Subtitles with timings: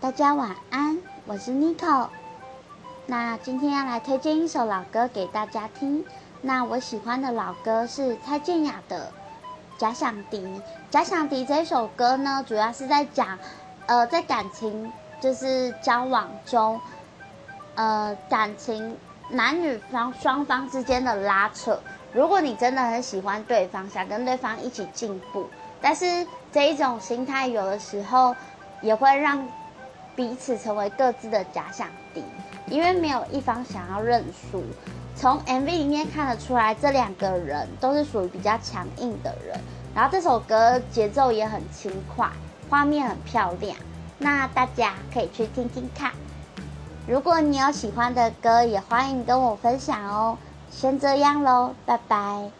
[0.00, 0.96] 大家晚安，
[1.26, 2.08] 我是 Nico。
[3.04, 6.02] 那今天要来推荐一首老歌给大家听。
[6.40, 9.12] 那我喜欢的老歌是蔡健雅的
[9.78, 10.38] 《假想敌》。
[10.88, 13.38] 《假想敌》这首歌呢，主要是在讲，
[13.84, 14.90] 呃，在感情
[15.20, 16.80] 就是交往中，
[17.74, 18.96] 呃，感情
[19.28, 21.78] 男女方双方之间的拉扯。
[22.14, 25.46] 如果你真的很喜欢对方，想跟对方一起进步，
[25.82, 28.34] 但是这一种心态有的时候
[28.80, 29.46] 也会让
[30.20, 32.22] 彼此成为各自的假想敌。
[32.66, 34.62] 因为没有一方想要认输，
[35.16, 39.58] 从 MV 里面看得出来，这两个人都是属于比较强硬的人。
[39.94, 42.28] 然后这首歌节奏也很轻快，
[42.68, 43.74] 画面很漂亮，
[44.18, 46.12] 那大家可以去听听看。
[47.08, 50.36] 如果你有喜欢的歌，也欢迎跟我分享哦。
[50.70, 52.59] 先这样喽，拜拜。